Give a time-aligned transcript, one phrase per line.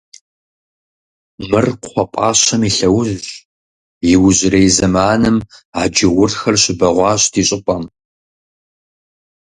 [1.49, 3.29] —Мыр кхъуэпӀащэм и лъэужьщ,
[4.11, 5.37] иужьрей зэманым
[5.79, 7.83] а джаурхэр щыбэгъуащ ди щӀыпӀэм.